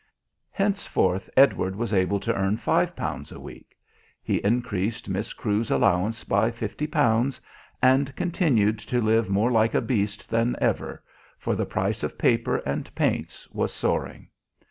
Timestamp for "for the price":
11.37-12.01